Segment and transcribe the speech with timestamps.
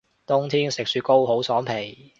[0.25, 2.09] 冬天食雪糕好爽皮